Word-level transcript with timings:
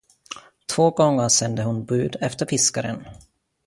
Två 0.75 0.89
gånger 0.89 1.29
sände 1.29 1.63
hon 1.63 1.85
bud 1.85 2.15
efter 2.21 2.45
fiskaren. 2.45 3.05